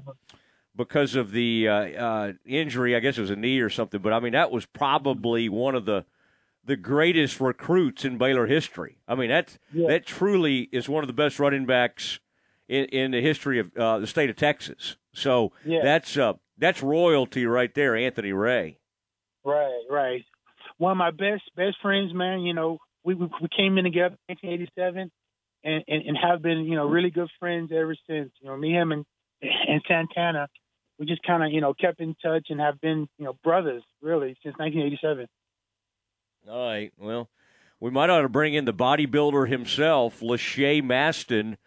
because 0.75 1.15
of 1.15 1.31
the 1.31 1.67
uh, 1.67 1.73
uh, 1.73 2.33
injury. 2.45 2.95
I 2.95 2.99
guess 2.99 3.17
it 3.17 3.21
was 3.21 3.29
a 3.29 3.35
knee 3.35 3.59
or 3.59 3.69
something. 3.69 4.01
But 4.01 4.13
I 4.13 4.19
mean, 4.19 4.33
that 4.33 4.51
was 4.51 4.65
probably 4.65 5.49
one 5.49 5.75
of 5.75 5.85
the 5.85 6.05
the 6.65 6.75
greatest 6.75 7.39
recruits 7.39 8.05
in 8.05 8.17
Baylor 8.17 8.47
history. 8.47 8.97
I 9.07 9.15
mean, 9.15 9.29
that 9.29 9.57
yeah. 9.71 9.87
that 9.87 10.05
truly 10.05 10.69
is 10.71 10.89
one 10.89 11.03
of 11.03 11.07
the 11.07 11.13
best 11.13 11.39
running 11.39 11.65
backs 11.65 12.19
in, 12.67 12.85
in 12.85 13.11
the 13.11 13.21
history 13.21 13.59
of 13.59 13.75
uh, 13.77 13.99
the 13.99 14.07
state 14.07 14.29
of 14.29 14.35
Texas. 14.35 14.97
So 15.13 15.51
yeah. 15.63 15.81
that's 15.83 16.17
uh, 16.17 16.33
that's 16.57 16.81
royalty 16.81 17.45
right 17.45 17.73
there, 17.73 17.95
Anthony 17.95 18.33
Ray. 18.33 18.79
Right, 19.43 19.83
right. 19.89 20.25
One 20.77 20.91
of 20.91 20.97
my 20.97 21.11
best 21.11 21.43
best 21.55 21.77
friends, 21.81 22.13
man. 22.13 22.41
You 22.41 22.53
know, 22.53 22.79
we, 23.07 23.15
we, 23.15 23.29
we 23.41 23.47
came 23.47 23.77
in 23.77 23.85
together 23.85 24.17
in 24.27 24.35
1987 24.35 25.09
and, 25.63 25.83
and, 25.87 26.03
and 26.07 26.17
have 26.21 26.41
been, 26.41 26.65
you 26.65 26.75
know, 26.75 26.85
really 26.85 27.09
good 27.09 27.29
friends 27.39 27.71
ever 27.73 27.95
since. 28.07 28.31
You 28.41 28.49
know, 28.49 28.57
me, 28.57 28.71
him, 28.71 28.91
and, 28.91 29.05
and 29.41 29.81
Santana, 29.87 30.49
we 30.99 31.05
just 31.05 31.23
kind 31.23 31.41
of, 31.41 31.51
you 31.51 31.61
know, 31.61 31.73
kept 31.73 32.01
in 32.01 32.15
touch 32.21 32.47
and 32.49 32.59
have 32.59 32.81
been, 32.81 33.07
you 33.17 33.23
know, 33.23 33.37
brothers 33.45 33.83
really 34.01 34.35
since 34.43 34.57
1987. 34.57 35.27
All 36.49 36.67
right. 36.67 36.91
Well, 36.97 37.29
we 37.79 37.91
might 37.91 38.09
ought 38.09 38.21
to 38.21 38.29
bring 38.29 38.53
in 38.53 38.65
the 38.65 38.73
bodybuilder 38.73 39.47
himself, 39.47 40.19
Lachey 40.19 40.83
Maston. 40.83 41.57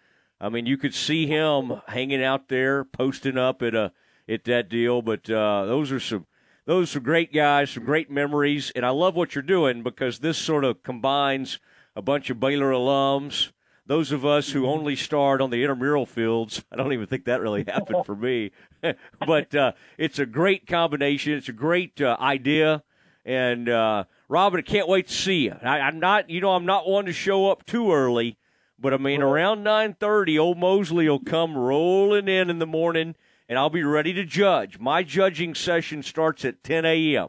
I 0.42 0.50
mean, 0.50 0.66
you 0.66 0.76
could 0.76 0.94
see 0.94 1.26
him 1.26 1.80
hanging 1.88 2.22
out 2.22 2.48
there, 2.48 2.84
posting 2.84 3.38
up 3.38 3.62
at 3.62 3.74
a 3.74 3.92
at 4.28 4.44
that 4.44 4.68
deal. 4.68 5.00
But 5.00 5.28
uh, 5.30 5.64
those 5.64 5.90
are 5.90 6.00
some 6.00 6.26
those 6.66 6.94
are 6.94 7.00
great 7.00 7.32
guys, 7.32 7.70
some 7.70 7.84
great 7.84 8.10
memories, 8.10 8.70
and 8.74 8.84
I 8.84 8.90
love 8.90 9.16
what 9.16 9.34
you're 9.34 9.42
doing 9.42 9.82
because 9.82 10.18
this 10.18 10.38
sort 10.38 10.64
of 10.64 10.82
combines 10.82 11.58
a 11.96 12.02
bunch 12.02 12.30
of 12.30 12.38
Baylor 12.38 12.70
alums. 12.72 13.50
Those 13.86 14.12
of 14.12 14.24
us 14.24 14.50
who 14.50 14.66
only 14.66 14.94
starred 14.94 15.42
on 15.42 15.50
the 15.50 15.62
intramural 15.62 16.06
fields, 16.06 16.62
I 16.70 16.76
don't 16.76 16.92
even 16.92 17.06
think 17.06 17.24
that 17.24 17.40
really 17.40 17.64
happened 17.66 18.06
for 18.06 18.14
me. 18.14 18.52
but 19.26 19.52
uh, 19.54 19.72
it's 19.98 20.20
a 20.20 20.26
great 20.26 20.66
combination. 20.68 21.32
It's 21.32 21.48
a 21.48 21.52
great 21.52 22.00
uh, 22.00 22.16
idea. 22.20 22.84
And 23.24 23.68
uh, 23.68 24.04
Robin, 24.28 24.60
I 24.60 24.62
can't 24.62 24.86
wait 24.86 25.08
to 25.08 25.12
see 25.12 25.46
you. 25.46 25.56
I, 25.62 25.80
I'm 25.80 25.98
not, 25.98 26.30
you 26.30 26.40
know, 26.40 26.52
I'm 26.52 26.66
not 26.66 26.88
one 26.88 27.06
to 27.06 27.12
show 27.12 27.50
up 27.50 27.66
too 27.66 27.92
early, 27.92 28.38
But 28.78 28.94
I 28.94 28.96
mean, 28.96 29.22
around 29.22 29.62
nine 29.62 29.94
thirty, 29.98 30.38
old 30.38 30.56
Mosley 30.56 31.08
will 31.08 31.18
come 31.20 31.56
rolling 31.56 32.28
in 32.28 32.48
in 32.48 32.58
the 32.60 32.66
morning, 32.66 33.14
and 33.50 33.58
I'll 33.58 33.68
be 33.68 33.82
ready 33.82 34.12
to 34.12 34.24
judge. 34.24 34.78
My 34.78 35.02
judging 35.02 35.56
session 35.56 36.04
starts 36.04 36.44
at 36.44 36.62
ten 36.62 36.84
a.m. 36.84 37.28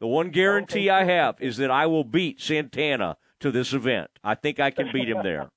The 0.00 0.06
one 0.06 0.30
guarantee 0.30 0.88
I 0.88 1.04
have 1.04 1.36
is 1.40 1.58
that 1.58 1.70
I 1.70 1.86
will 1.86 2.04
beat 2.04 2.40
Santana 2.40 3.18
to 3.40 3.50
this 3.50 3.74
event. 3.74 4.10
I 4.24 4.34
think 4.34 4.58
I 4.58 4.70
can 4.70 4.88
beat 4.92 5.08
him 5.08 5.22
there. 5.22 5.50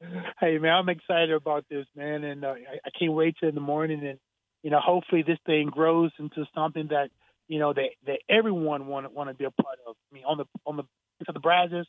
hey 0.40 0.58
man, 0.58 0.72
I'm 0.72 0.88
excited 0.88 1.30
about 1.30 1.64
this, 1.70 1.86
man, 1.94 2.24
and 2.24 2.44
uh, 2.44 2.48
I, 2.48 2.78
I 2.84 2.90
can't 2.98 3.12
wait 3.12 3.36
till 3.38 3.48
in 3.48 3.54
the 3.54 3.60
morning, 3.60 4.04
and 4.04 4.18
you 4.64 4.70
know, 4.70 4.80
hopefully 4.80 5.22
this 5.22 5.38
thing 5.46 5.68
grows 5.68 6.10
into 6.18 6.44
something 6.52 6.88
that 6.88 7.10
you 7.46 7.60
know 7.60 7.72
that 7.72 7.90
that 8.06 8.18
everyone 8.28 8.88
want 8.88 9.12
want 9.14 9.30
to 9.30 9.34
be 9.34 9.44
a 9.44 9.50
part 9.52 9.78
of. 9.86 9.94
I 10.10 10.14
mean, 10.14 10.24
on 10.24 10.38
the 10.38 10.44
on 10.66 10.76
the 10.76 10.82
to 11.26 11.32
the 11.32 11.40
Brazos, 11.40 11.86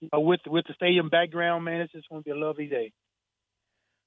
you 0.00 0.08
know, 0.10 0.20
with 0.20 0.40
with 0.46 0.64
the 0.66 0.72
stadium 0.72 1.10
background, 1.10 1.66
man, 1.66 1.82
it's 1.82 1.92
just 1.92 2.08
going 2.08 2.22
to 2.22 2.24
be 2.24 2.30
a 2.30 2.36
lovely 2.36 2.66
day. 2.66 2.92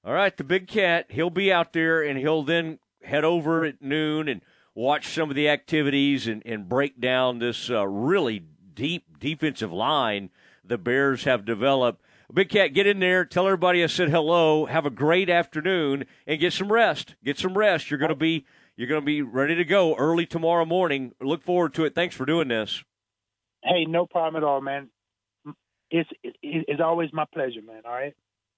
All 0.04 0.12
right, 0.12 0.36
the 0.36 0.44
big 0.44 0.66
cat, 0.66 1.06
he'll 1.10 1.30
be 1.30 1.52
out 1.52 1.72
there, 1.72 2.02
and 2.02 2.18
he'll 2.18 2.42
then 2.42 2.78
head 3.04 3.24
over 3.24 3.64
at 3.64 3.80
noon 3.80 4.28
and 4.28 4.40
watch 4.74 5.08
some 5.08 5.30
of 5.30 5.36
the 5.36 5.48
activities 5.48 6.26
and, 6.26 6.42
and 6.44 6.68
break 6.68 7.00
down 7.00 7.38
this 7.38 7.70
uh, 7.70 7.86
really 7.86 8.42
deep 8.74 9.18
defensive 9.18 9.72
line 9.72 10.30
the 10.64 10.78
Bears 10.78 11.24
have 11.24 11.44
developed. 11.44 12.02
Big 12.32 12.48
Cat, 12.48 12.72
get 12.72 12.86
in 12.86 12.98
there. 12.98 13.24
Tell 13.24 13.46
everybody 13.46 13.84
I 13.84 13.88
said 13.88 14.08
hello. 14.08 14.64
Have 14.64 14.86
a 14.86 14.90
great 14.90 15.28
afternoon 15.28 16.06
and 16.26 16.40
get 16.40 16.52
some 16.54 16.72
rest. 16.72 17.14
Get 17.22 17.38
some 17.38 17.58
rest. 17.58 17.90
You're 17.90 17.98
going 17.98 18.08
to 18.08 18.14
be 18.14 18.46
you're 18.74 18.88
going 18.88 19.02
to 19.02 19.06
be 19.06 19.20
ready 19.20 19.54
to 19.54 19.64
go 19.64 19.94
early 19.96 20.24
tomorrow 20.24 20.64
morning. 20.64 21.12
Look 21.20 21.42
forward 21.42 21.74
to 21.74 21.84
it. 21.84 21.94
Thanks 21.94 22.16
for 22.16 22.24
doing 22.24 22.48
this. 22.48 22.82
Hey, 23.62 23.84
no 23.84 24.06
problem 24.06 24.42
at 24.42 24.46
all, 24.46 24.62
man. 24.62 24.88
It's 25.90 26.08
it's 26.22 26.80
always 26.82 27.12
my 27.12 27.26
pleasure, 27.34 27.60
man. 27.60 27.82
All 27.84 27.92
right. 27.92 28.14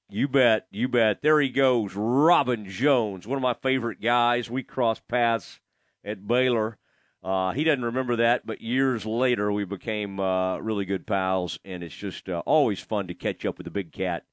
You 0.08 0.28
bet. 0.28 0.66
You 0.70 0.88
bet. 0.88 1.22
There 1.22 1.40
he 1.40 1.48
goes, 1.48 1.94
Robin 1.94 2.68
Jones, 2.68 3.26
one 3.26 3.36
of 3.36 3.42
my 3.42 3.54
favorite 3.54 4.00
guys. 4.00 4.50
We 4.50 4.62
crossed 4.62 5.06
paths 5.08 5.60
at 6.04 6.26
Baylor. 6.26 6.78
Uh, 7.22 7.52
he 7.52 7.64
doesn't 7.64 7.84
remember 7.84 8.16
that, 8.16 8.46
but 8.46 8.60
years 8.60 9.06
later 9.06 9.50
we 9.50 9.64
became 9.64 10.20
uh, 10.20 10.58
really 10.58 10.84
good 10.84 11.06
pals, 11.06 11.58
and 11.64 11.82
it's 11.82 11.94
just 11.94 12.28
uh, 12.28 12.42
always 12.44 12.80
fun 12.80 13.06
to 13.06 13.14
catch 13.14 13.46
up 13.46 13.56
with 13.56 13.64
the 13.64 13.70
big 13.70 13.92
cat. 13.92 14.24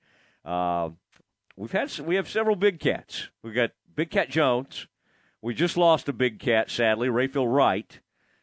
Uh, 0.43 0.89
we've 1.55 1.71
had 1.71 1.97
we 1.99 2.15
have 2.15 2.27
several 2.29 2.57
big 2.57 2.81
cats. 2.81 3.29
We've 3.43 3.55
got 3.55 3.71
Big 3.95 4.09
Cat 4.11 4.29
Jones. 4.29 4.87
We 5.41 5.53
just 5.53 5.77
lost 5.77 6.09
a 6.09 6.13
big 6.13 6.39
cat, 6.39 6.69
sadly, 6.69 7.07
Rayfield 7.07 7.51
Wright, 7.51 7.99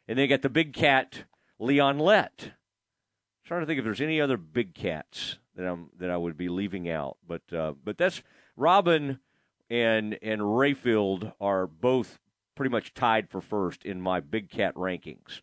and 0.09 0.19
they 0.19 0.27
got 0.27 0.43
the 0.43 0.49
big 0.49 0.73
cat 0.73 1.25
Leon 1.59 1.99
Lett. 1.99 2.53
trying 3.45 3.61
to 3.61 3.67
think 3.67 3.79
if 3.79 3.85
there's 3.85 4.01
any 4.01 4.21
other 4.21 4.39
big 4.39 4.75
cats 4.75 5.37
that 5.59 5.67
I'm 5.67 5.91
that 5.99 6.11
I 6.11 6.17
would 6.17 6.39
be 6.39 6.49
leaving 6.49 6.89
out, 6.89 7.19
but 7.27 7.43
uh, 7.53 7.75
but 7.85 7.99
that's 7.99 8.23
Robin 8.57 9.19
and 9.69 10.17
and 10.23 10.41
Rayfield 10.41 11.33
are 11.41 11.67
both 11.67 12.19
pretty 12.55 12.71
much 12.71 12.95
tied 12.95 13.29
for 13.29 13.41
first 13.41 13.85
in 13.85 14.01
my 14.01 14.21
big 14.21 14.51
cat 14.51 14.75
rankings. 14.75 15.37